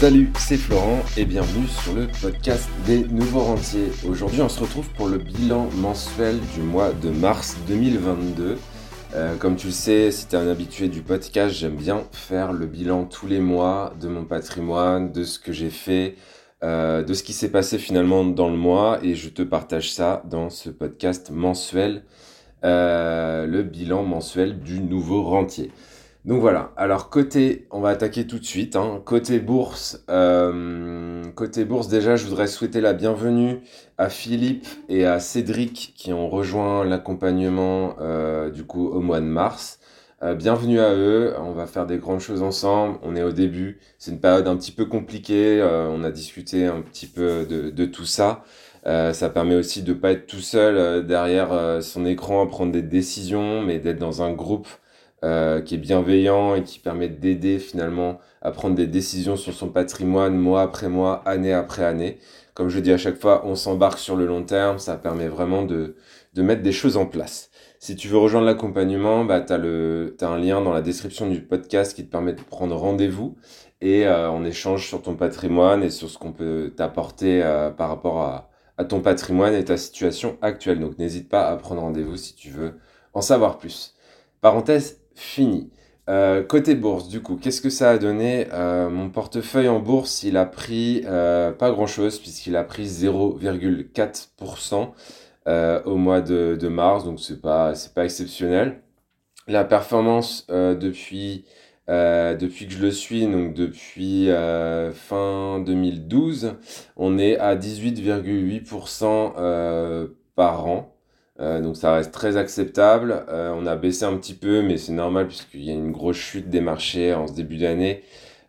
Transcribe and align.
Salut, 0.00 0.30
c'est 0.38 0.56
Florent 0.56 1.00
et 1.18 1.26
bienvenue 1.26 1.66
sur 1.66 1.92
le 1.92 2.06
podcast 2.22 2.70
des 2.86 3.04
nouveaux 3.04 3.42
rentiers. 3.42 3.90
Aujourd'hui, 4.08 4.40
on 4.40 4.48
se 4.48 4.58
retrouve 4.58 4.88
pour 4.94 5.08
le 5.08 5.18
bilan 5.18 5.68
mensuel 5.76 6.40
du 6.54 6.62
mois 6.62 6.94
de 6.94 7.10
mars 7.10 7.58
2022. 7.68 8.56
Euh, 9.14 9.36
comme 9.36 9.56
tu 9.56 9.66
le 9.66 9.74
sais, 9.74 10.10
si 10.10 10.26
tu 10.26 10.36
es 10.36 10.38
un 10.38 10.48
habitué 10.48 10.88
du 10.88 11.02
podcast, 11.02 11.54
j'aime 11.54 11.76
bien 11.76 12.04
faire 12.12 12.54
le 12.54 12.64
bilan 12.64 13.04
tous 13.04 13.26
les 13.26 13.40
mois 13.40 13.92
de 14.00 14.08
mon 14.08 14.24
patrimoine, 14.24 15.12
de 15.12 15.22
ce 15.22 15.38
que 15.38 15.52
j'ai 15.52 15.68
fait, 15.68 16.14
euh, 16.64 17.02
de 17.02 17.12
ce 17.12 17.22
qui 17.22 17.34
s'est 17.34 17.50
passé 17.50 17.76
finalement 17.76 18.24
dans 18.24 18.48
le 18.48 18.56
mois 18.56 19.00
et 19.02 19.14
je 19.14 19.28
te 19.28 19.42
partage 19.42 19.92
ça 19.92 20.22
dans 20.24 20.48
ce 20.48 20.70
podcast 20.70 21.30
mensuel, 21.30 22.04
euh, 22.64 23.44
le 23.44 23.62
bilan 23.62 24.04
mensuel 24.04 24.60
du 24.60 24.80
nouveau 24.80 25.24
rentier. 25.24 25.70
Donc 26.26 26.42
voilà, 26.42 26.72
alors 26.76 27.08
côté, 27.08 27.66
on 27.70 27.80
va 27.80 27.88
attaquer 27.88 28.26
tout 28.26 28.38
de 28.38 28.44
suite, 28.44 28.76
hein. 28.76 29.00
côté 29.06 29.38
bourse, 29.38 30.04
euh, 30.10 31.24
côté 31.34 31.64
bourse 31.64 31.88
déjà 31.88 32.14
je 32.14 32.26
voudrais 32.26 32.46
souhaiter 32.46 32.82
la 32.82 32.92
bienvenue 32.92 33.60
à 33.96 34.10
Philippe 34.10 34.66
et 34.90 35.06
à 35.06 35.18
Cédric 35.18 35.94
qui 35.96 36.12
ont 36.12 36.28
rejoint 36.28 36.84
l'accompagnement 36.84 37.96
euh, 38.02 38.50
du 38.50 38.64
coup 38.64 38.86
au 38.88 39.00
mois 39.00 39.20
de 39.20 39.24
mars. 39.24 39.78
Euh, 40.22 40.34
bienvenue 40.34 40.78
à 40.78 40.92
eux, 40.94 41.32
on 41.38 41.52
va 41.52 41.66
faire 41.66 41.86
des 41.86 41.96
grandes 41.96 42.20
choses 42.20 42.42
ensemble, 42.42 42.98
on 43.02 43.16
est 43.16 43.22
au 43.22 43.32
début, 43.32 43.80
c'est 43.98 44.10
une 44.10 44.20
période 44.20 44.46
un 44.46 44.56
petit 44.56 44.72
peu 44.72 44.84
compliquée, 44.84 45.62
on 45.62 46.04
a 46.04 46.10
discuté 46.10 46.66
un 46.66 46.82
petit 46.82 47.06
peu 47.06 47.46
de, 47.46 47.70
de 47.70 47.84
tout 47.86 48.04
ça. 48.04 48.44
ça 48.84 49.30
permet 49.30 49.56
aussi 49.56 49.82
de 49.82 49.94
pas 49.94 50.10
être 50.10 50.26
tout 50.26 50.40
seul 50.40 51.06
derrière 51.06 51.82
son 51.82 52.04
écran 52.04 52.42
à 52.42 52.46
prendre 52.46 52.72
des 52.72 52.82
décisions, 52.82 53.62
mais 53.62 53.78
d'être 53.78 53.98
dans 53.98 54.20
un 54.20 54.32
groupe 54.32 54.68
euh, 55.24 55.60
qui 55.60 55.74
est 55.74 55.78
bienveillant 55.78 56.54
et 56.54 56.62
qui 56.62 56.78
permet 56.78 57.08
d'aider 57.08 57.58
finalement 57.58 58.18
à 58.42 58.52
prendre 58.52 58.74
des 58.74 58.86
décisions 58.86 59.36
sur 59.36 59.52
son 59.52 59.68
patrimoine 59.68 60.34
mois 60.34 60.62
après 60.62 60.88
mois, 60.88 61.22
année 61.26 61.52
après 61.52 61.84
année. 61.84 62.18
Comme 62.54 62.68
je 62.68 62.80
dis 62.80 62.92
à 62.92 62.98
chaque 62.98 63.18
fois, 63.18 63.42
on 63.46 63.54
s'embarque 63.54 63.98
sur 63.98 64.16
le 64.16 64.26
long 64.26 64.42
terme, 64.42 64.78
ça 64.78 64.96
permet 64.96 65.28
vraiment 65.28 65.62
de, 65.62 65.96
de 66.34 66.42
mettre 66.42 66.62
des 66.62 66.72
choses 66.72 66.96
en 66.96 67.06
place. 67.06 67.50
Si 67.78 67.96
tu 67.96 68.08
veux 68.08 68.18
rejoindre 68.18 68.46
l'accompagnement, 68.46 69.24
bah, 69.24 69.40
tu 69.40 69.52
as, 69.52 69.56
as, 69.56 70.28
un 70.30 70.38
lien 70.38 70.60
dans 70.60 70.72
la 70.72 70.82
description 70.82 71.28
du 71.28 71.40
podcast 71.40 71.94
qui 71.94 72.04
te 72.04 72.10
permet 72.10 72.32
de 72.32 72.42
prendre 72.42 72.76
rendez-vous 72.76 73.36
et 73.80 74.06
euh, 74.06 74.30
on 74.30 74.44
échange 74.44 74.86
sur 74.86 75.02
ton 75.02 75.14
patrimoine 75.14 75.82
et 75.82 75.90
sur 75.90 76.10
ce 76.10 76.18
qu'on 76.18 76.32
peut 76.32 76.72
t'apporter 76.76 77.42
euh, 77.42 77.70
par 77.70 77.88
rapport 77.88 78.20
à, 78.20 78.50
à 78.76 78.84
ton 78.84 79.00
patrimoine 79.00 79.54
et 79.54 79.64
ta 79.64 79.76
situation 79.76 80.38
actuelle. 80.42 80.80
Donc 80.80 80.98
n'hésite 80.98 81.28
pas 81.28 81.48
à 81.48 81.56
prendre 81.56 81.80
rendez-vous 81.80 82.16
si 82.16 82.34
tu 82.34 82.50
veux 82.50 82.74
en 83.14 83.22
savoir 83.22 83.58
plus. 83.58 83.94
Parenthèse 84.40 84.99
fini. 85.20 85.70
Euh, 86.08 86.42
côté 86.42 86.74
bourse, 86.74 87.08
du 87.08 87.20
coup, 87.22 87.36
qu'est-ce 87.36 87.60
que 87.60 87.70
ça 87.70 87.90
a 87.90 87.98
donné 87.98 88.48
euh, 88.52 88.90
Mon 88.90 89.10
portefeuille 89.10 89.68
en 89.68 89.78
bourse, 89.78 90.24
il 90.24 90.36
a 90.36 90.46
pris 90.46 91.02
euh, 91.06 91.52
pas 91.52 91.70
grand-chose 91.70 92.18
puisqu'il 92.18 92.56
a 92.56 92.64
pris 92.64 92.86
0,4% 92.86 94.90
au 95.84 95.96
mois 95.96 96.20
de, 96.20 96.68
mars, 96.68 97.04
donc 97.04 97.20
c'est 97.20 97.40
pas 97.40 97.72
pas 97.94 98.04
exceptionnel. 98.04 98.82
La 99.46 99.64
performance 99.64 100.46
depuis 100.48 101.44
depuis 101.88 102.66
que 102.66 102.72
je 102.72 102.82
le 102.82 102.90
suis, 102.92 103.26
donc 103.26 103.54
depuis 103.54 104.28
fin 104.92 105.60
2012, 105.60 106.56
on 106.96 107.18
est 107.18 107.38
à 107.38 107.56
18,8% 107.56 110.08
par 110.36 110.66
an. 110.66 110.94
Euh, 111.40 111.60
donc 111.60 111.76
ça 111.76 111.94
reste 111.94 112.12
très 112.12 112.36
acceptable. 112.36 113.24
Euh, 113.28 113.54
on 113.56 113.66
a 113.66 113.76
baissé 113.76 114.04
un 114.04 114.16
petit 114.16 114.34
peu, 114.34 114.62
mais 114.62 114.76
c'est 114.76 114.92
normal 114.92 115.26
puisqu'il 115.26 115.64
y 115.64 115.70
a 115.70 115.74
une 115.74 115.90
grosse 115.90 116.16
chute 116.16 116.50
des 116.50 116.60
marchés 116.60 117.14
en 117.14 117.26
ce 117.26 117.32
début 117.32 117.56
d'année, 117.56 118.02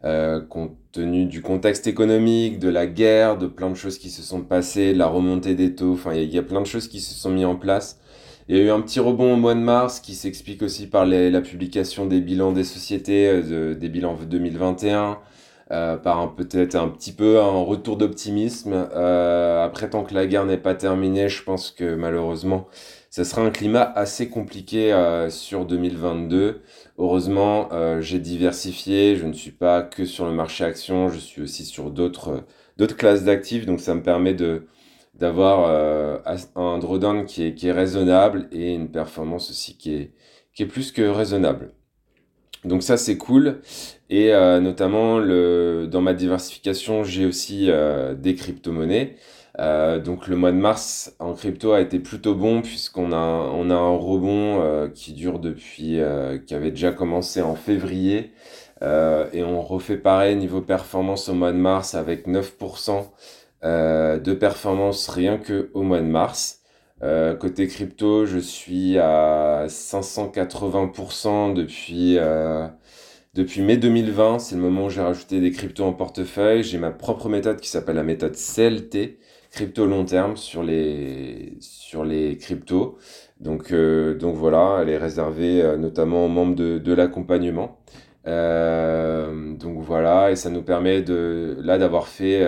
euh, 0.03 0.41
compte 0.41 0.75
tenu 0.91 1.25
du 1.25 1.41
contexte 1.41 1.87
économique, 1.87 2.59
de 2.59 2.67
la 2.67 2.85
guerre, 2.85 3.37
de 3.37 3.47
plein 3.47 3.69
de 3.69 3.75
choses 3.75 3.97
qui 3.97 4.09
se 4.09 4.21
sont 4.21 4.41
passées, 4.41 4.93
de 4.93 4.97
la 4.97 5.07
remontée 5.07 5.55
des 5.55 5.73
taux. 5.73 5.93
Enfin, 5.93 6.13
il 6.13 6.33
y, 6.33 6.37
a 6.37 6.43
plein 6.43 6.59
de 6.61 6.67
choses 6.67 6.89
qui 6.89 6.99
se 6.99 7.13
sont 7.13 7.29
mises 7.29 7.45
en 7.45 7.55
place. 7.55 7.97
Il 8.49 8.57
y 8.57 8.59
a 8.59 8.63
eu 8.63 8.69
un 8.71 8.81
petit 8.81 8.99
rebond 8.99 9.35
au 9.35 9.37
mois 9.37 9.53
de 9.53 9.61
mars 9.61 10.01
qui 10.01 10.13
s'explique 10.13 10.61
aussi 10.61 10.87
par 10.87 11.05
la 11.05 11.41
publication 11.41 12.05
des 12.07 12.19
bilans 12.19 12.51
des 12.51 12.65
sociétés, 12.65 13.41
des 13.41 13.89
bilans 13.89 14.17
2021. 14.21 15.19
Euh, 15.71 15.95
par 15.95 16.35
peut-être 16.35 16.75
un 16.75 16.89
petit 16.89 17.13
peu 17.13 17.39
un 17.39 17.61
retour 17.63 17.95
d'optimisme. 17.95 18.73
Euh, 18.93 19.63
après, 19.63 19.89
tant 19.89 20.03
que 20.03 20.13
la 20.13 20.25
guerre 20.27 20.45
n'est 20.45 20.57
pas 20.57 20.75
terminée, 20.75 21.29
je 21.29 21.43
pense 21.43 21.71
que 21.71 21.95
malheureusement, 21.95 22.67
ce 23.09 23.23
sera 23.23 23.41
un 23.41 23.51
climat 23.51 23.83
assez 23.95 24.29
compliqué 24.29 24.91
euh, 24.91 25.29
sur 25.29 25.65
2022. 25.65 26.61
Heureusement, 26.97 27.69
j'ai 28.01 28.19
diversifié. 28.19 29.15
Je 29.15 29.25
ne 29.25 29.33
suis 29.33 29.51
pas 29.51 29.81
que 29.81 30.03
sur 30.05 30.25
le 30.25 30.33
marché 30.33 30.65
action, 30.65 31.09
je 31.09 31.19
suis 31.19 31.41
aussi 31.41 31.63
sur 31.65 31.89
d'autres 31.89 32.43
d'autres 32.77 32.97
classes 32.97 33.23
d'actifs. 33.23 33.65
Donc, 33.65 33.79
ça 33.79 33.95
me 33.95 34.03
permet 34.03 34.33
de 34.33 34.67
d'avoir 35.15 35.69
un 36.55 36.77
drawdown 36.79 37.25
qui 37.25 37.45
est, 37.45 37.53
qui 37.55 37.67
est 37.67 37.71
raisonnable 37.71 38.47
et 38.51 38.73
une 38.73 38.89
performance 38.91 39.49
aussi 39.51 39.77
qui 39.77 39.93
est, 39.95 40.13
qui 40.53 40.63
est 40.63 40.67
plus 40.67 40.91
que 40.91 41.03
raisonnable. 41.03 41.71
Donc 42.63 42.83
ça 42.83 42.97
c'est 42.97 43.17
cool 43.17 43.61
et 44.09 44.33
euh, 44.33 44.59
notamment 44.59 45.17
le, 45.17 45.87
dans 45.89 46.01
ma 46.01 46.13
diversification 46.13 47.03
j'ai 47.03 47.25
aussi 47.25 47.67
euh, 47.69 48.13
des 48.13 48.35
crypto-monnaies. 48.35 49.15
Euh, 49.59 49.99
donc 49.99 50.27
le 50.27 50.35
mois 50.35 50.51
de 50.51 50.57
mars 50.57 51.13
en 51.19 51.33
crypto 51.33 51.73
a 51.73 51.81
été 51.81 51.99
plutôt 51.99 52.35
bon 52.35 52.61
puisqu'on 52.61 53.11
a, 53.11 53.17
on 53.17 53.69
a 53.69 53.75
un 53.75 53.97
rebond 53.97 54.89
qui 54.93 55.13
dure 55.13 55.39
depuis, 55.39 55.99
qui 56.45 56.53
avait 56.55 56.71
déjà 56.71 56.91
commencé 56.91 57.41
en 57.41 57.55
février 57.55 58.31
et 58.81 59.43
on 59.43 59.61
refait 59.61 59.97
pareil 59.97 60.35
niveau 60.35 60.61
performance 60.61 61.29
au 61.29 61.33
mois 61.33 61.51
de 61.51 61.57
mars 61.57 61.95
avec 61.95 62.27
9% 62.27 63.09
de 63.63 64.33
performance 64.33 65.09
rien 65.09 65.37
que 65.37 65.69
au 65.73 65.81
mois 65.81 65.99
de 65.99 66.05
mars. 66.05 66.60
Euh, 67.03 67.35
côté 67.35 67.67
crypto, 67.67 68.25
je 68.25 68.37
suis 68.37 68.97
à 68.99 69.65
580% 69.67 71.53
depuis, 71.53 72.17
euh, 72.19 72.67
depuis 73.33 73.61
mai 73.61 73.77
2020. 73.77 74.39
C'est 74.39 74.55
le 74.55 74.61
moment 74.61 74.85
où 74.85 74.89
j'ai 74.89 75.01
rajouté 75.01 75.39
des 75.39 75.51
cryptos 75.51 75.83
en 75.83 75.93
portefeuille. 75.93 76.63
J'ai 76.63 76.77
ma 76.77 76.91
propre 76.91 77.27
méthode 77.29 77.59
qui 77.59 77.69
s'appelle 77.69 77.95
la 77.95 78.03
méthode 78.03 78.35
CLT, 78.35 79.17
crypto 79.51 79.85
long 79.87 80.05
terme 80.05 80.37
sur 80.37 80.63
les, 80.63 81.57
sur 81.59 82.05
les 82.05 82.37
cryptos. 82.37 82.97
Donc, 83.39 83.71
euh, 83.71 84.15
donc 84.15 84.35
voilà, 84.35 84.79
elle 84.81 84.89
est 84.89 84.97
réservée 84.97 85.63
notamment 85.77 86.25
aux 86.25 86.29
membres 86.29 86.55
de, 86.55 86.77
de 86.77 86.93
l'accompagnement. 86.93 87.79
donc 88.25 89.79
voilà, 89.81 90.31
et 90.31 90.35
ça 90.35 90.49
nous 90.51 90.61
permet 90.61 91.01
de, 91.01 91.57
là 91.61 91.77
d'avoir 91.79 92.07
fait 92.07 92.45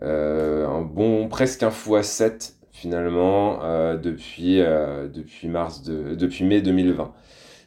un 0.00 0.82
bon 0.82 1.28
presque 1.28 1.62
un 1.62 1.70
x7 1.70 2.54
finalement 2.82 3.60
euh, 3.62 3.96
depuis, 3.96 4.60
euh, 4.60 5.06
depuis, 5.06 5.46
mars 5.46 5.82
de, 5.82 6.16
depuis 6.16 6.44
mai 6.44 6.60
2020. 6.62 7.12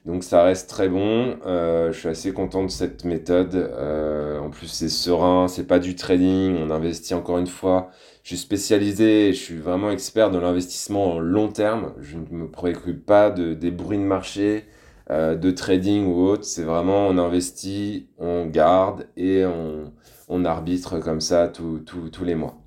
Donc 0.05 0.23
ça 0.25 0.43
reste 0.43 0.69
très 0.69 0.89
bon. 0.89 1.37
Euh, 1.45 1.93
je 1.93 1.99
suis 1.99 2.09
assez 2.09 2.33
content 2.33 2.63
de 2.63 2.69
cette 2.69 3.05
méthode. 3.05 3.55
en 3.55 4.49
plus 4.49 4.67
c'est 4.67 4.89
serein, 4.89 5.47
c'est 5.47 5.65
pas 5.67 5.79
du 5.79 5.95
trading. 5.95 6.57
On 6.57 6.69
investit 6.69 7.13
encore 7.13 7.37
une 7.37 7.47
fois. 7.47 7.89
Je 8.23 8.29
suis 8.29 8.37
spécialisé, 8.37 9.31
je 9.33 9.39
suis 9.39 9.57
vraiment 9.57 9.89
expert 9.89 10.31
dans 10.31 10.41
l'investissement 10.41 11.13
en 11.13 11.19
long 11.19 11.47
terme. 11.47 11.93
Je 12.01 12.17
ne 12.17 12.37
me 12.37 12.51
préoccupe 12.51 13.05
pas 13.05 13.31
de, 13.31 13.53
des 13.53 13.71
bruits 13.71 13.97
de 13.97 14.03
marché, 14.03 14.65
de 15.09 15.51
trading 15.51 16.05
ou 16.07 16.27
autre. 16.27 16.43
C'est 16.43 16.63
vraiment 16.63 17.07
on 17.07 17.17
investit, 17.17 18.09
on 18.19 18.47
garde 18.47 19.07
et 19.15 19.45
on, 19.45 19.93
on 20.27 20.43
arbitre 20.45 20.99
comme 20.99 21.21
ça 21.21 21.47
tous 21.47 22.25
les 22.25 22.35
mois. 22.35 22.64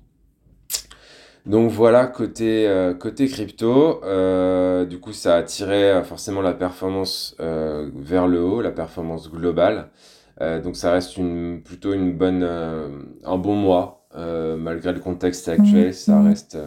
Donc 1.49 1.71
voilà, 1.71 2.05
côté, 2.05 2.67
euh, 2.67 2.93
côté 2.93 3.27
crypto, 3.27 4.03
euh, 4.03 4.85
du 4.85 4.99
coup 4.99 5.13
ça 5.13 5.35
a 5.35 5.41
tiré 5.41 5.91
euh, 5.91 6.03
forcément 6.03 6.43
la 6.43 6.53
performance 6.53 7.35
vers 7.39 8.27
le 8.27 8.43
haut, 8.43 8.61
la 8.61 8.69
performance 8.69 9.31
globale. 9.31 9.89
donc 10.63 10.75
ça 10.75 10.91
reste 10.91 11.17
une, 11.17 11.61
plutôt 11.63 11.91
une 11.93 12.13
bonne, 12.13 12.43
un 12.43 13.37
bon 13.37 13.55
mois, 13.55 14.05
malgré 14.15 14.93
le 14.93 14.99
contexte 14.99 15.49
actuel, 15.49 15.89
mmh. 15.89 15.93
ça, 15.93 16.21
reste, 16.21 16.57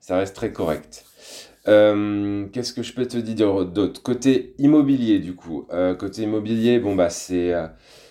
ça 0.00 0.16
reste 0.16 0.34
très 0.34 0.52
correct. 0.52 1.04
Qu'est-ce 1.66 2.72
que 2.72 2.82
je 2.82 2.94
peux 2.94 3.06
te 3.06 3.18
dire 3.18 3.66
d'autre? 3.66 4.02
Côté 4.02 4.54
immobilier 4.58 5.18
du 5.18 5.34
coup, 5.34 5.66
côté 5.98 6.22
immobilier, 6.22 6.78
bon 6.78 6.94
bah 6.94 7.10
c'est 7.10 7.52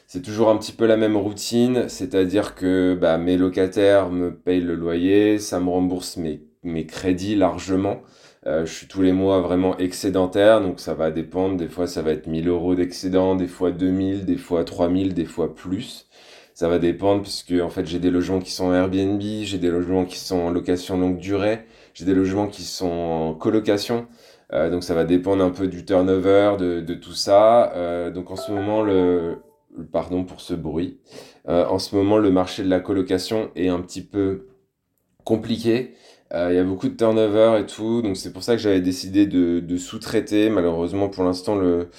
c'est 0.09 0.23
toujours 0.23 0.49
un 0.49 0.57
petit 0.57 0.71
peu 0.71 0.87
la 0.87 0.97
même 0.97 1.15
routine, 1.15 1.87
c'est-à-dire 1.87 2.55
que 2.55 2.97
bah, 2.99 3.19
mes 3.19 3.37
locataires 3.37 4.09
me 4.09 4.33
payent 4.33 4.59
le 4.59 4.73
loyer, 4.73 5.37
ça 5.37 5.59
me 5.59 5.69
rembourse 5.69 6.17
mes, 6.17 6.41
mes 6.63 6.87
crédits 6.87 7.35
largement. 7.35 8.01
Euh, 8.47 8.65
je 8.65 8.73
suis 8.73 8.87
tous 8.87 9.03
les 9.03 9.11
mois 9.11 9.39
vraiment 9.41 9.77
excédentaire, 9.77 10.61
donc 10.61 10.79
ça 10.79 10.95
va 10.95 11.11
dépendre. 11.11 11.57
Des 11.57 11.67
fois, 11.67 11.85
ça 11.85 12.01
va 12.01 12.09
être 12.09 12.25
1000 12.25 12.47
euros 12.47 12.73
d'excédent, 12.73 13.35
des 13.35 13.45
fois 13.47 13.69
2000, 13.69 14.25
des 14.25 14.37
fois 14.37 14.63
3000, 14.63 15.13
des 15.13 15.25
fois 15.25 15.53
plus. 15.53 16.07
Ça 16.55 16.67
va 16.67 16.79
dépendre 16.79 17.21
puisque 17.21 17.53
en 17.61 17.69
fait 17.69 17.85
j'ai 17.85 17.99
des 17.99 18.09
logements 18.09 18.39
qui 18.39 18.51
sont 18.51 18.73
Airbnb, 18.73 19.21
j'ai 19.21 19.59
des 19.59 19.69
logements 19.69 20.05
qui 20.05 20.17
sont 20.17 20.39
en 20.39 20.49
location 20.49 20.97
longue 20.97 21.19
durée, 21.19 21.65
j'ai 21.93 22.05
des 22.05 22.15
logements 22.15 22.47
qui 22.47 22.63
sont 22.63 22.87
en 22.87 23.33
colocation. 23.35 24.07
Euh, 24.53 24.71
donc 24.71 24.83
ça 24.83 24.95
va 24.95 25.03
dépendre 25.03 25.43
un 25.43 25.51
peu 25.51 25.67
du 25.67 25.85
turnover, 25.85 26.55
de, 26.59 26.81
de 26.81 26.93
tout 26.95 27.13
ça. 27.13 27.71
Euh, 27.75 28.09
donc 28.09 28.31
en 28.31 28.35
ce 28.35 28.51
moment, 28.51 28.81
le, 28.81 29.37
pardon 29.85 30.23
pour 30.23 30.41
ce 30.41 30.53
bruit. 30.53 30.99
en 31.47 31.79
ce 31.79 31.95
moment, 31.95 32.17
le 32.17 32.31
marché 32.31 32.63
de 32.63 32.69
la 32.69 32.79
colocation 32.79 33.51
est 33.55 33.69
un 33.69 33.81
petit 33.81 34.01
peu 34.03 34.47
compliqué. 35.23 35.93
Il 36.33 36.53
y 36.53 36.57
a 36.59 36.63
beaucoup 36.63 36.89
de 36.89 36.95
turnover 36.95 37.59
et 37.61 37.65
tout, 37.65 38.01
donc 38.03 38.17
c'est 38.17 38.31
pour 38.33 38.43
ça 38.43 38.55
que 38.55 38.61
j'avais 38.61 38.81
décidé 38.81 39.25
de, 39.25 39.59
de 39.59 39.77
sous-traiter. 39.77 40.49
Malheureusement, 40.49 41.09
pour 41.09 41.23
l'instant, 41.23 41.55
le 41.55 41.89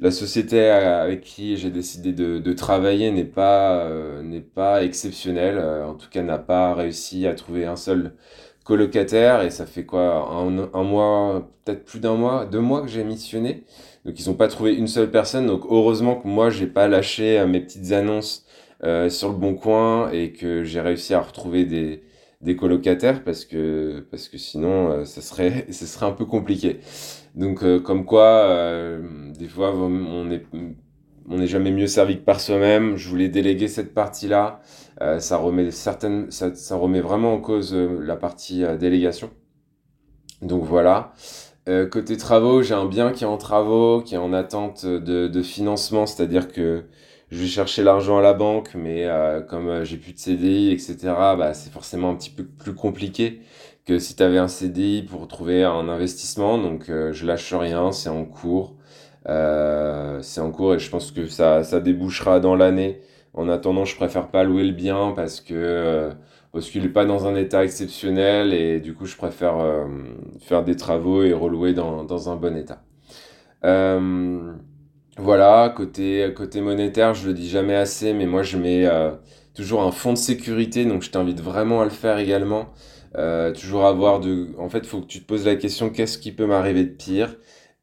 la 0.00 0.10
société 0.10 0.68
avec 0.70 1.22
qui 1.22 1.56
j'ai 1.56 1.70
décidé 1.70 2.12
de, 2.12 2.38
de 2.38 2.52
travailler 2.52 3.10
n'est 3.10 3.24
pas, 3.24 3.80
euh, 3.86 4.22
n'est 4.22 4.40
pas 4.40 4.84
exceptionnelle. 4.84 5.58
Euh, 5.58 5.86
en 5.86 5.94
tout 5.94 6.08
cas, 6.10 6.22
n'a 6.22 6.38
pas 6.38 6.74
réussi 6.74 7.26
à 7.26 7.34
trouver 7.34 7.66
un 7.66 7.76
seul 7.76 8.12
colocataire. 8.64 9.42
Et 9.42 9.50
ça 9.50 9.66
fait 9.66 9.84
quoi? 9.84 10.28
Un, 10.32 10.70
un 10.72 10.82
mois, 10.84 11.50
peut-être 11.64 11.84
plus 11.84 12.00
d'un 12.00 12.14
mois, 12.14 12.46
deux 12.46 12.60
mois 12.60 12.82
que 12.82 12.88
j'ai 12.88 13.04
missionné. 13.04 13.64
Donc, 14.04 14.18
ils 14.20 14.28
n'ont 14.28 14.36
pas 14.36 14.48
trouvé 14.48 14.74
une 14.74 14.86
seule 14.86 15.10
personne. 15.10 15.46
Donc, 15.46 15.62
heureusement 15.68 16.16
que 16.16 16.26
moi, 16.26 16.50
j'ai 16.50 16.66
pas 16.66 16.88
lâché 16.88 17.38
euh, 17.38 17.46
mes 17.46 17.60
petites 17.60 17.92
annonces 17.92 18.46
sur 19.08 19.30
le 19.30 19.34
bon 19.34 19.54
coin 19.54 20.08
et 20.12 20.32
que 20.32 20.62
j'ai 20.62 20.80
réussi 20.80 21.12
à 21.12 21.20
retrouver 21.20 21.64
des, 21.64 22.04
des 22.42 22.54
colocataires 22.54 23.24
parce 23.24 23.44
que, 23.44 24.06
parce 24.08 24.28
que 24.28 24.38
sinon, 24.38 25.04
ça, 25.04 25.20
serait, 25.20 25.66
ça 25.70 25.86
serait 25.86 26.06
un 26.06 26.12
peu 26.12 26.24
compliqué. 26.24 26.78
Donc, 27.38 27.62
euh, 27.62 27.78
comme 27.78 28.04
quoi, 28.04 28.26
euh, 28.26 29.30
des 29.38 29.46
fois, 29.46 29.72
on 29.72 30.24
n'est 30.24 30.42
on 31.30 31.40
est 31.40 31.46
jamais 31.46 31.70
mieux 31.70 31.86
servi 31.86 32.18
que 32.18 32.24
par 32.24 32.40
soi-même. 32.40 32.96
Je 32.96 33.08
voulais 33.08 33.28
déléguer 33.28 33.68
cette 33.68 33.94
partie-là. 33.94 34.60
Euh, 35.02 35.20
ça, 35.20 35.36
remet 35.36 35.70
certaines, 35.70 36.30
ça, 36.30 36.54
ça, 36.54 36.74
remet 36.76 37.00
vraiment 37.00 37.34
en 37.34 37.40
cause 37.40 37.74
la 37.74 38.16
partie 38.16 38.64
délégation. 38.78 39.30
Donc 40.42 40.64
voilà. 40.64 41.12
Côté 41.90 42.16
travaux, 42.16 42.62
j'ai 42.62 42.74
un 42.74 42.86
bien 42.86 43.12
qui 43.12 43.24
est 43.24 43.26
en 43.26 43.36
travaux, 43.36 44.00
qui 44.02 44.14
est 44.14 44.18
en 44.18 44.32
attente 44.32 44.86
de, 44.86 45.28
de 45.28 45.42
financement, 45.42 46.06
c'est-à-dire 46.06 46.48
que 46.52 46.84
je 47.30 47.40
vais 47.40 47.46
chercher 47.46 47.82
l'argent 47.82 48.18
à 48.18 48.22
la 48.22 48.32
banque, 48.32 48.70
mais 48.74 49.06
comme 49.48 49.84
j'ai 49.84 49.98
plus 49.98 50.12
de 50.12 50.18
CDI, 50.18 50.70
etc., 50.72 50.96
bah, 51.36 51.52
c'est 51.54 51.70
forcément 51.70 52.10
un 52.10 52.14
petit 52.14 52.30
peu 52.30 52.44
plus 52.44 52.74
compliqué 52.74 53.42
que 53.88 53.98
si 53.98 54.14
tu 54.14 54.22
avais 54.22 54.38
un 54.38 54.48
CDI 54.48 55.02
pour 55.02 55.26
trouver 55.28 55.64
un 55.64 55.88
investissement. 55.88 56.58
Donc 56.58 56.90
euh, 56.90 57.12
je 57.12 57.26
lâche 57.26 57.54
rien, 57.54 57.90
c'est 57.90 58.10
en 58.10 58.24
cours. 58.26 58.76
Euh, 59.28 60.20
c'est 60.22 60.40
en 60.40 60.50
cours 60.52 60.74
et 60.74 60.78
je 60.78 60.90
pense 60.90 61.10
que 61.10 61.26
ça, 61.26 61.64
ça 61.64 61.80
débouchera 61.80 62.38
dans 62.40 62.54
l'année. 62.54 63.00
En 63.34 63.48
attendant, 63.48 63.84
je 63.86 63.96
préfère 63.96 64.28
pas 64.28 64.44
louer 64.44 64.64
le 64.64 64.72
bien 64.72 65.12
parce 65.16 65.40
que 65.40 65.54
euh, 65.54 66.10
parce 66.52 66.70
qu'il 66.70 66.82
n'est 66.82 66.88
pas 66.88 67.04
dans 67.04 67.26
un 67.26 67.36
état 67.36 67.64
exceptionnel 67.64 68.52
et 68.54 68.80
du 68.80 68.94
coup, 68.94 69.06
je 69.06 69.16
préfère 69.16 69.86
faire 70.40 70.64
des 70.64 70.76
travaux 70.76 71.22
et 71.22 71.32
relouer 71.32 71.74
dans, 71.74 72.04
dans 72.04 72.30
un 72.30 72.36
bon 72.36 72.56
état. 72.56 72.82
voilà, 75.18 75.72
côté, 75.76 76.32
côté 76.36 76.60
monétaire, 76.60 77.14
je 77.14 77.28
le 77.28 77.34
dis 77.34 77.48
jamais 77.48 77.74
assez, 77.74 78.12
mais 78.12 78.26
moi 78.26 78.42
je 78.42 78.56
mets 78.56 78.88
toujours 79.54 79.82
un 79.82 79.90
fonds 79.90 80.12
de 80.12 80.18
sécurité, 80.18 80.84
donc 80.84 81.02
je 81.02 81.10
t'invite 81.10 81.40
vraiment 81.40 81.80
à 81.80 81.84
le 81.84 81.90
faire 81.90 82.18
également. 82.18 82.68
Euh, 83.16 83.52
toujours 83.52 83.86
avoir 83.86 84.20
de. 84.20 84.48
En 84.58 84.68
fait, 84.68 84.78
il 84.78 84.86
faut 84.86 85.00
que 85.00 85.06
tu 85.06 85.20
te 85.20 85.26
poses 85.26 85.46
la 85.46 85.56
question 85.56 85.90
qu'est-ce 85.90 86.18
qui 86.18 86.32
peut 86.32 86.46
m'arriver 86.46 86.84
de 86.84 86.90
pire? 86.94 87.36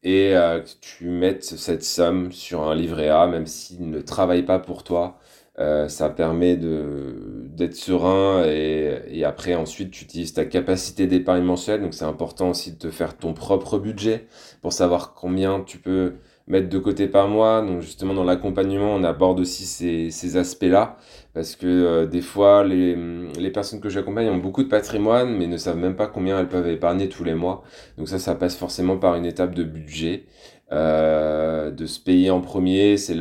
Et 0.04 0.36
euh, 0.36 0.62
que 0.62 0.70
tu 0.82 1.10
mettes 1.10 1.44
cette 1.44 1.84
somme 1.84 2.32
sur 2.32 2.64
un 2.64 2.76
livret 2.76 3.10
A, 3.10 3.28
même 3.28 3.48
s'il 3.48 3.90
ne 3.90 4.02
travaille 4.02 4.44
pas 4.44 4.60
pour 4.60 4.84
toi. 4.84 5.20
Euh, 5.60 5.88
ça 5.88 6.10
permet 6.10 6.58
de 6.58 7.45
d'être 7.56 7.76
serein 7.76 8.44
et, 8.46 9.02
et 9.10 9.26
après 9.26 9.56
ensuite 9.56 9.92
tu 9.92 10.04
utilises 10.04 10.34
ta 10.34 10.46
capacité 10.46 11.08
d'épargne 11.08 11.44
mensuelle 11.44 11.82
donc 11.82 11.94
c'est 11.94 12.06
important 12.06 12.50
aussi 12.52 12.74
de 12.74 12.78
te 12.78 12.92
faire 12.92 13.18
ton 13.18 13.34
propre 13.34 13.80
budget 13.80 14.28
pour 14.62 14.74
savoir 14.74 15.14
combien 15.14 15.62
tu 15.62 15.78
peux 15.78 16.14
mettre 16.48 16.70
de 16.70 16.78
côté 16.78 17.08
par 17.08 17.28
mois. 17.28 17.62
Donc 17.62 17.82
justement 17.82 18.14
dans 18.14 18.24
l'accompagnement, 18.24 18.94
on 18.94 19.04
aborde 19.04 19.40
aussi 19.40 19.66
ces, 19.66 20.12
ces 20.12 20.38
aspects-là 20.38 20.98
parce 21.34 21.56
que 21.56 21.68
euh, 21.68 22.06
des 22.06 22.22
fois 22.22 22.64
les, 22.64 22.96
les 23.40 23.50
personnes 23.52 23.82
que 23.82 23.90
j'accompagne 23.90 24.30
ont 24.30 24.38
beaucoup 24.38 24.64
de 24.64 24.70
patrimoine 24.70 25.36
mais 25.36 25.48
ne 25.48 25.58
savent 25.58 25.78
même 25.78 25.96
pas 25.96 26.08
combien 26.08 26.40
elles 26.40 26.50
peuvent 26.50 26.68
épargner 26.68 27.10
tous 27.10 27.24
les 27.24 27.34
mois. 27.36 27.64
Donc 27.98 28.08
ça, 28.10 28.20
ça 28.20 28.36
passe 28.36 28.56
forcément 28.56 28.98
par 28.98 29.16
une 29.16 29.26
étape 29.26 29.54
de 29.56 29.64
budget. 29.64 30.26
Euh, 30.72 31.70
de 31.70 31.86
se 31.86 32.00
payer 32.00 32.32
en 32.32 32.42
premier, 32.42 32.98
c'est 32.98 33.16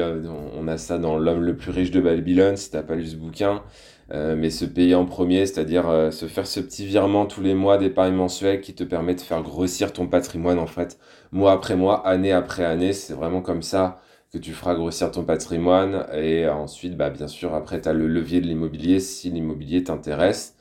on 0.56 0.66
a 0.66 0.78
ça 0.78 0.96
dans 0.96 1.18
l'homme 1.18 1.42
le 1.42 1.54
plus 1.54 1.70
riche 1.70 1.90
de 1.90 2.00
Babylone, 2.00 2.56
si 2.56 2.70
t'as 2.70 2.82
pas 2.82 2.94
lu 2.94 3.04
ce 3.06 3.16
bouquin, 3.16 3.62
euh, 4.12 4.36
mais 4.36 4.50
se 4.50 4.64
payer 4.64 4.94
en 4.94 5.06
premier, 5.06 5.46
c'est-à-dire 5.46 5.88
euh, 5.88 6.10
se 6.10 6.26
faire 6.26 6.46
ce 6.46 6.60
petit 6.60 6.84
virement 6.84 7.26
tous 7.26 7.40
les 7.40 7.54
mois 7.54 7.78
d'épargne 7.78 8.14
mensuelle 8.14 8.60
qui 8.60 8.74
te 8.74 8.84
permet 8.84 9.14
de 9.14 9.20
faire 9.20 9.42
grossir 9.42 9.92
ton 9.92 10.06
patrimoine 10.06 10.58
en 10.58 10.66
fait, 10.66 10.98
mois 11.32 11.52
après 11.52 11.76
mois, 11.76 12.06
année 12.06 12.32
après 12.32 12.64
année. 12.64 12.92
C'est 12.92 13.14
vraiment 13.14 13.40
comme 13.40 13.62
ça 13.62 14.00
que 14.34 14.38
tu 14.38 14.52
feras 14.52 14.74
grossir 14.74 15.10
ton 15.10 15.24
patrimoine. 15.24 16.06
Et 16.12 16.48
ensuite, 16.48 16.96
bah, 16.96 17.08
bien 17.08 17.28
sûr, 17.28 17.54
après, 17.54 17.80
tu 17.80 17.88
as 17.88 17.92
le 17.92 18.08
levier 18.08 18.40
de 18.40 18.46
l'immobilier 18.46 18.98
si 18.98 19.30
l'immobilier 19.30 19.84
t'intéresse. 19.84 20.56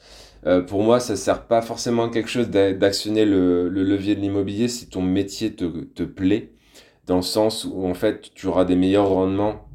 Euh, 0.46 0.62
pour 0.62 0.84
moi, 0.84 1.00
ça 1.00 1.16
sert 1.16 1.48
pas 1.48 1.62
forcément 1.62 2.06
à 2.06 2.10
quelque 2.10 2.30
chose 2.30 2.50
d'actionner 2.50 3.26
le, 3.26 3.70
le, 3.70 3.84
levier 3.84 4.16
de 4.16 4.20
l'immobilier 4.20 4.68
si 4.68 4.88
ton 4.90 5.02
métier 5.02 5.54
te, 5.56 5.64
te 5.66 6.04
plaît, 6.04 6.52
dans 7.08 7.16
le 7.18 7.22
sens 7.22 7.66
où 7.66 7.86
en 7.88 7.94
fait 7.94 8.34
tu 8.34 8.48
auras 8.48 8.66
des 8.66 8.76
meilleurs 8.76 9.10
rendements 9.10 9.68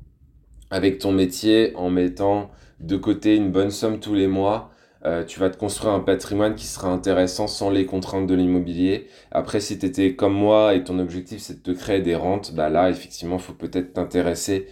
avec 0.71 0.99
ton 0.99 1.11
métier 1.11 1.73
en 1.75 1.91
mettant 1.91 2.51
de 2.81 2.97
côté 2.97 3.37
une 3.37 3.51
bonne 3.51 3.71
somme 3.71 4.01
tous 4.01 4.15
les 4.15 4.27
mois, 4.27 4.71
euh, 5.05 5.25
tu 5.25 5.39
vas 5.39 5.49
te 5.51 5.57
construire 5.57 5.93
un 5.95 6.01
patrimoine 6.01 6.55
qui 6.55 6.67
sera 6.67 6.89
intéressant 6.89 7.47
sans 7.47 7.71
les 7.71 7.87
contraintes 7.87 8.27
de 8.27 8.35
l'immobilier. 8.35 9.07
Après, 9.31 9.61
si 9.61 9.79
tu 9.79 9.87
étais 9.87 10.15
comme 10.17 10.35
moi 10.35 10.75
et 10.75 10.83
ton 10.85 10.99
objectif 10.99 11.41
c'est 11.41 11.63
de 11.63 11.73
te 11.73 11.79
créer 11.79 12.01
des 12.01 12.17
rentes, 12.17 12.53
bah 12.55 12.69
là, 12.69 12.91
effectivement, 12.91 13.37
il 13.37 13.43
faut 13.43 13.53
peut-être 13.53 13.93
t'intéresser 13.93 14.67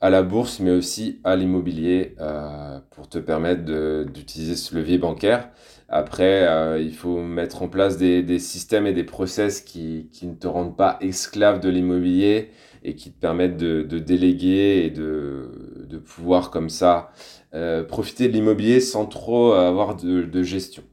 à 0.00 0.10
la 0.10 0.22
bourse, 0.22 0.60
mais 0.60 0.70
aussi 0.70 1.20
à 1.24 1.36
l'immobilier 1.36 2.14
euh, 2.20 2.78
pour 2.90 3.08
te 3.08 3.18
permettre 3.18 3.64
d'utiliser 4.04 4.56
ce 4.56 4.74
levier 4.74 4.98
bancaire. 4.98 5.50
Après, 5.88 6.46
euh, 6.46 6.80
il 6.80 6.94
faut 6.94 7.20
mettre 7.20 7.62
en 7.62 7.68
place 7.68 7.96
des, 7.98 8.22
des, 8.22 8.38
systèmes 8.38 8.86
et 8.86 8.92
des 8.92 9.04
process 9.04 9.60
qui, 9.60 10.08
qui 10.12 10.26
ne 10.26 10.34
te 10.34 10.46
rendent 10.46 10.76
pas 10.76 10.98
esclave 11.00 11.60
de 11.60 11.68
l'immobilier 11.68 12.50
et 12.84 12.94
qui 12.94 13.12
te 13.12 13.20
permettent 13.20 13.56
de, 13.56 13.82
de 13.82 13.98
déléguer 13.98 14.84
et 14.86 14.90
de, 14.90 15.50
de 15.90 15.98
pouvoir 15.98 16.50
comme 16.50 16.70
ça 16.70 17.10
euh, 17.52 17.82
profiter 17.82 18.28
de 18.28 18.32
l'immobilier 18.32 18.80
sans 18.80 19.06
trop 19.06 19.52
avoir 19.52 19.96
de, 19.96 20.42
gestion. 20.42 20.84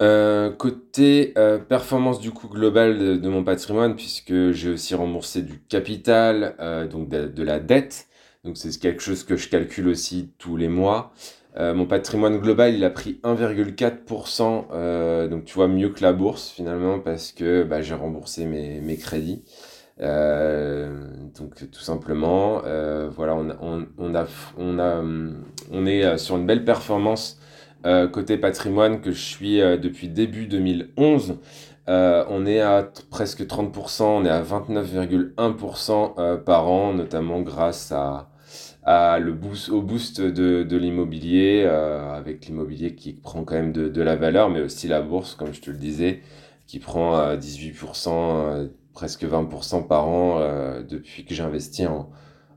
Euh, 0.00 0.50
côté 0.50 1.34
euh, 1.36 1.58
performance 1.58 2.20
du 2.20 2.30
coût 2.30 2.48
global 2.48 3.20
de, 3.20 3.28
mon 3.28 3.44
patrimoine, 3.44 3.96
puisque 3.96 4.52
j'ai 4.52 4.70
aussi 4.70 4.94
remboursé 4.94 5.42
du 5.42 5.60
capital, 5.60 6.56
donc 6.90 7.08
de, 7.08 7.42
la 7.42 7.58
dette, 7.58 8.06
donc 8.44 8.56
c'est 8.56 8.78
quelque 8.78 9.02
chose 9.02 9.24
que 9.24 9.36
je 9.36 9.48
calcule 9.48 9.88
aussi 9.88 10.32
tous 10.38 10.56
les 10.56 10.68
mois. 10.68 11.12
Mon 11.58 11.86
patrimoine 11.86 12.38
global, 12.38 12.74
il 12.74 12.84
a 12.84 12.90
pris 12.90 13.20
1,4%, 13.24 15.28
donc 15.28 15.44
tu 15.44 15.54
vois 15.54 15.68
mieux 15.68 15.90
que 15.90 16.02
la 16.02 16.12
bourse 16.12 16.48
finalement, 16.48 16.98
parce 16.98 17.32
que 17.32 17.64
bah, 17.64 17.82
j'ai 17.82 17.94
remboursé 17.94 18.46
mes 18.46 18.96
crédits. 18.96 19.42
Euh, 20.02 21.06
donc 21.38 21.70
tout 21.70 21.80
simplement, 21.80 22.62
euh, 22.66 23.08
voilà, 23.14 23.36
on, 23.36 23.50
on, 23.60 23.86
on, 23.98 24.14
a, 24.14 24.26
on, 24.58 24.78
on 25.70 25.86
est 25.86 26.18
sur 26.18 26.36
une 26.36 26.46
belle 26.46 26.64
performance 26.64 27.38
euh, 27.86 28.08
côté 28.08 28.36
patrimoine 28.36 29.00
que 29.00 29.12
je 29.12 29.20
suis 29.20 29.58
depuis 29.58 30.08
début 30.08 30.46
2011. 30.46 31.38
on 31.86 32.46
est 32.46 32.60
à 32.60 32.90
presque 33.10 33.42
30%, 33.42 34.02
on 34.02 34.24
est 34.24 34.28
à 34.28 34.42
29,1% 34.42 36.42
par 36.42 36.68
an, 36.68 36.94
notamment 36.94 37.40
grâce 37.40 37.92
à, 37.92 38.28
à 38.84 39.20
le 39.20 39.32
boost, 39.32 39.68
au 39.68 39.82
boost 39.82 40.20
de, 40.20 40.64
de 40.64 40.76
l'immobilier, 40.76 41.64
avec 41.64 42.46
l'immobilier 42.46 42.96
qui 42.96 43.12
prend 43.12 43.44
quand 43.44 43.54
même 43.54 43.72
de, 43.72 43.88
de, 43.88 44.02
la 44.02 44.16
valeur, 44.16 44.50
mais 44.50 44.62
aussi 44.62 44.88
la 44.88 45.00
bourse, 45.00 45.36
comme 45.36 45.52
je 45.52 45.60
te 45.60 45.70
le 45.70 45.76
disais, 45.76 46.22
qui 46.66 46.80
prend 46.80 47.14
à 47.16 47.36
18% 47.36 48.68
presque 48.92 49.24
20% 49.24 49.86
par 49.86 50.06
an 50.06 50.38
euh, 50.38 50.82
depuis 50.82 51.24
que 51.24 51.34
j'investis 51.34 51.86
en, 51.86 52.10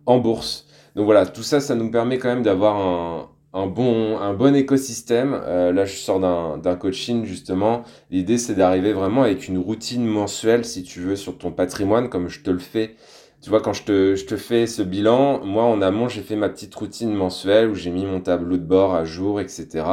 en 0.06 0.20
bourse. 0.20 0.68
Donc 0.96 1.06
voilà, 1.06 1.25
tout 1.25 1.44
ça, 1.44 1.60
ça 1.60 1.75
nous 1.75 1.92
permet 1.92 2.18
quand 2.18 2.30
même 2.30 2.44
d'avoir 2.44 3.30
un, 3.54 3.68
bon 3.68 4.56
écosystème. 4.56 5.39
Euh, 5.46 5.72
là, 5.72 5.86
je 5.86 5.96
sors 5.96 6.20
d'un 6.20 6.75
coaching 6.75 7.25
justement. 7.25 7.84
L'idée, 8.12 8.38
c'est 8.38 8.56
d'arriver 8.56 8.94
vraiment 8.94 9.24
avec 9.24 9.48
une 9.48 9.58
routine 9.58 10.06
mensuelle, 10.06 10.65
si 10.65 10.84
tu 10.84 11.01
veux, 11.01 11.15
sur 11.15 11.38
ton 11.38 11.51
patrimoine, 11.51 12.10
comme 12.10 12.27
je 12.27 12.42
te 12.42 12.50
le 12.50 12.60
fais. 12.60 12.96
Tu 13.42 13.50
vois, 13.50 13.62
quand 13.62 13.74
je 13.74 13.84
te, 13.84 14.15
je 14.15 14.25
te 14.25 14.38
fais 14.38 14.68
ce 14.68 14.82
bilan, 14.82 15.44
moi, 15.46 15.63
en 15.65 15.82
amont, 15.82 16.08
j'ai 16.08 16.22
fait 16.22 16.36
ma 16.36 16.50
petite 16.50 16.74
routine 16.74 17.13
mensuelle 17.13 17.70
où 17.70 17.75
j'ai 17.75 17.92
mis 17.92 18.06
mon 18.06 18.20
tableau 18.20 18.58
de 18.58 18.63
bord 18.63 18.96
à 18.96 19.06
jour, 19.06 19.39
etc. 19.39 19.86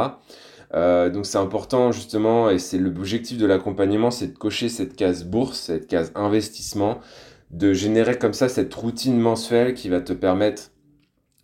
Euh, 0.75 1.11
donc 1.11 1.26
c'est 1.26 1.38
important 1.38 1.93
justement, 1.93 2.50
et 2.50 2.59
c'est 2.59 2.79
l'objectif 2.79 3.38
de 3.38 3.47
l'accompagnement, 3.47 4.11
c'est 4.11 4.29
de 4.29 4.38
cocher 4.38 4.69
cette 4.69 4.97
case 4.97 5.25
bourse, 5.25 5.59
cette 5.59 5.87
case 5.87 6.12
investissement, 6.14 7.00
de 7.50 7.73
générer 7.75 8.19
comme 8.19 8.33
ça 8.33 8.49
cette 8.49 8.73
routine 8.75 9.19
mensuelle 9.19 9.75
qui 9.75 9.88
va 9.88 10.00
te 10.00 10.12
permettre 10.12 10.71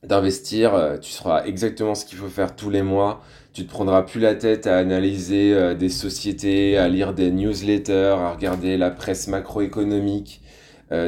d'investir. 0.02 0.74
Euh, 0.74 0.96
tu 0.98 1.10
sauras 1.10 1.44
exactement 1.44 1.94
ce 1.94 2.04
qu'il 2.06 2.18
faut 2.18 2.28
faire 2.28 2.56
tous 2.56 2.70
les 2.70 2.82
mois. 2.82 3.20
Tu 3.52 3.66
te 3.66 3.70
prendras 3.70 4.02
plus 4.02 4.20
la 4.20 4.34
tête 4.34 4.66
à 4.66 4.78
analyser 4.78 5.52
euh, 5.52 5.74
des 5.74 5.88
sociétés, 5.90 6.78
à 6.78 6.88
lire 6.88 7.12
des 7.12 7.30
newsletters, 7.30 8.16
à 8.18 8.32
regarder 8.32 8.76
la 8.78 8.90
presse 8.90 9.28
macroéconomique. 9.28 10.42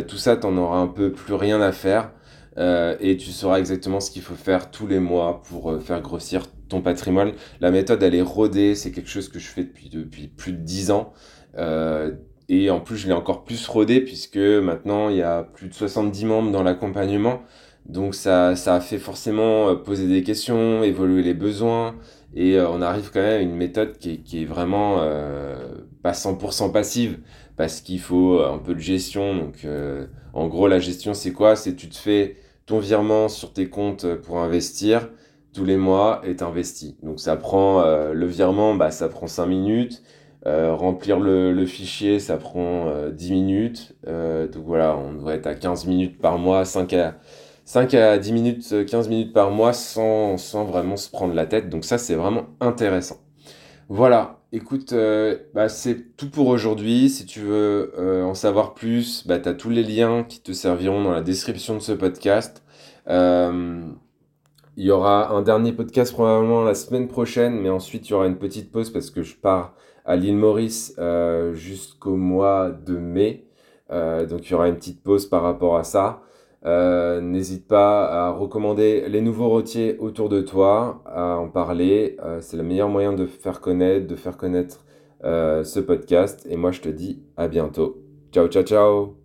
tout 0.08 0.18
ça, 0.18 0.36
t'en 0.36 0.56
auras 0.58 0.78
un 0.78 0.88
peu 0.88 1.12
plus 1.12 1.34
rien 1.34 1.60
à 1.62 1.72
faire. 1.72 2.12
et 2.58 3.16
tu 3.18 3.30
sauras 3.30 3.58
exactement 3.58 4.00
ce 4.00 4.10
qu'il 4.10 4.22
faut 4.22 4.34
faire 4.34 4.70
tous 4.70 4.86
les 4.86 5.00
mois 5.00 5.42
pour 5.42 5.80
faire 5.82 6.02
grossir 6.02 6.42
ton 6.70 6.80
patrimoine. 6.80 7.32
La 7.60 7.70
méthode, 7.70 8.02
elle 8.02 8.14
est 8.14 8.22
rodée, 8.22 8.74
c'est 8.74 8.92
quelque 8.92 9.10
chose 9.10 9.28
que 9.28 9.38
je 9.38 9.46
fais 9.46 9.64
depuis, 9.64 9.90
depuis 9.90 10.28
plus 10.28 10.52
de 10.52 10.58
10 10.58 10.90
ans. 10.92 11.12
Et 12.52 12.68
en 12.68 12.80
plus, 12.80 12.96
je 12.96 13.06
l'ai 13.06 13.12
encore 13.12 13.44
plus 13.44 13.64
rodé 13.68 14.00
puisque 14.00 14.36
maintenant, 14.36 15.08
il 15.08 15.16
y 15.16 15.22
a 15.22 15.44
plus 15.44 15.68
de 15.68 15.74
70 15.74 16.24
membres 16.24 16.50
dans 16.50 16.64
l'accompagnement. 16.64 17.42
Donc 17.86 18.16
ça, 18.16 18.56
ça 18.56 18.74
a 18.74 18.80
fait 18.80 18.98
forcément 18.98 19.68
euh, 19.68 19.74
poser 19.76 20.08
des 20.08 20.24
questions, 20.24 20.82
évoluer 20.82 21.22
les 21.22 21.32
besoins. 21.32 21.94
Et 22.34 22.56
euh, 22.56 22.68
on 22.68 22.82
arrive 22.82 23.12
quand 23.12 23.20
même 23.20 23.38
à 23.38 23.42
une 23.42 23.54
méthode 23.54 23.98
qui 23.98 24.14
est, 24.14 24.16
qui 24.18 24.42
est 24.42 24.46
vraiment 24.46 24.96
euh, 24.98 25.76
pas 26.02 26.10
100% 26.10 26.72
passive 26.72 27.18
parce 27.56 27.80
qu'il 27.80 28.00
faut 28.00 28.40
un 28.40 28.58
peu 28.58 28.74
de 28.74 28.80
gestion. 28.80 29.36
Donc 29.36 29.66
en 30.32 30.48
gros, 30.48 30.66
la 30.66 30.78
gestion, 30.80 31.14
c'est 31.14 31.32
quoi? 31.32 31.56
C'est 31.56 31.76
tu 31.76 31.88
te 31.88 31.96
fais 31.96 32.36
ton 32.66 32.78
virement 32.78 33.28
sur 33.28 33.52
tes 33.52 33.68
comptes 33.68 34.14
pour 34.14 34.40
investir 34.40 35.08
tous 35.52 35.64
les 35.64 35.76
mois 35.76 36.21
et 36.25 36.37
t'investis. 36.37 36.97
Donc 37.02 37.21
ça 37.21 37.37
prend 37.37 37.83
le 37.83 38.26
virement, 38.26 38.75
bah, 38.75 38.90
ça 38.90 39.09
prend 39.09 39.26
5 39.26 39.47
minutes. 39.47 40.02
Euh, 40.47 40.75
remplir 40.75 41.21
le, 41.21 41.66
fichier, 41.66 42.19
ça 42.19 42.37
prend 42.38 42.87
10 43.11 43.30
euh, 43.30 43.35
minutes. 43.35 43.95
Euh, 44.07 44.49
donc 44.49 44.64
voilà, 44.64 44.97
on 44.97 45.12
devrait 45.12 45.37
être 45.37 45.47
à 45.47 45.54
15 45.54 45.87
minutes 45.87 46.19
par 46.19 46.38
mois, 46.38 46.64
5 46.64 46.92
à, 46.95 47.16
5 47.66 47.95
à 47.95 48.19
10 48.19 48.33
minutes, 48.33 48.87
15 48.87 49.09
minutes 49.09 49.33
par 49.35 49.50
mois 49.50 49.73
sans, 49.73 50.38
sans 50.38 50.64
vraiment 50.64 50.97
se 50.97 51.11
prendre 51.11 51.35
la 51.35 51.47
tête. 51.47 51.69
Donc 51.69 51.85
ça, 51.85 51.99
c'est 51.99 52.14
vraiment 52.14 52.47
intéressant. 52.61 53.19
Voilà, 53.90 54.40
écoute, 54.52 54.95
bah, 55.52 55.69
c'est 55.69 56.16
tout 56.16 56.30
pour 56.30 56.47
aujourd'hui. 56.47 57.11
Si 57.11 57.26
tu 57.26 57.40
veux 57.40 57.92
en 58.25 58.35
savoir 58.35 58.75
plus, 58.75 59.26
bah, 59.26 59.38
tu 59.38 59.49
as 59.49 59.54
tous 59.54 59.71
les 59.71 59.83
liens 59.83 60.25
qui 60.25 60.40
te 60.40 60.52
serviront 60.52 61.02
dans 61.04 61.12
la 61.12 61.23
description 61.23 61.75
de 61.75 61.80
ce 61.80 61.92
podcast. 61.92 62.62
Il 64.80 64.87
y 64.87 64.90
aura 64.92 65.30
un 65.34 65.42
dernier 65.42 65.72
podcast 65.72 66.10
probablement 66.10 66.64
la 66.64 66.72
semaine 66.72 67.06
prochaine, 67.06 67.60
mais 67.60 67.68
ensuite 67.68 68.08
il 68.08 68.12
y 68.12 68.14
aura 68.14 68.26
une 68.26 68.38
petite 68.38 68.72
pause 68.72 68.88
parce 68.88 69.10
que 69.10 69.22
je 69.22 69.37
pars 69.37 69.75
à 70.06 70.16
l'île 70.16 70.38
Maurice 70.38 70.94
euh, 70.99 71.52
jusqu'au 71.52 72.16
mois 72.16 72.70
de 72.70 72.96
mai. 72.96 73.44
Euh, 73.90 74.25
donc 74.25 74.49
il 74.49 74.52
y 74.52 74.54
aura 74.54 74.68
une 74.68 74.76
petite 74.76 75.02
pause 75.02 75.26
par 75.26 75.42
rapport 75.42 75.76
à 75.76 75.84
ça. 75.84 76.22
Euh, 76.64 77.20
n'hésite 77.20 77.68
pas 77.68 78.06
à 78.06 78.30
recommander 78.30 79.06
les 79.10 79.20
nouveaux 79.20 79.50
routiers 79.50 79.99
autour 79.99 80.30
de 80.30 80.40
toi, 80.40 81.02
à 81.04 81.37
en 81.37 81.50
parler. 81.50 82.16
c'est 82.40 82.56
le 82.56 82.62
meilleur 82.62 82.88
moyen 82.88 83.12
de 83.12 83.26
faire 83.26 83.60
connaître, 83.60 84.06
de 84.06 84.16
faire 84.16 84.38
connaître 84.38 84.87
ce 85.22 85.80
podcast. 85.80 86.46
Et 86.49 86.56
moi 86.56 86.72
je 86.72 86.80
te 86.80 86.88
dis 86.88 87.22
à 87.37 87.49
bientôt. 87.49 87.99
Ciao, 88.32 88.49
ciao, 88.49 88.62
ciao 88.62 89.19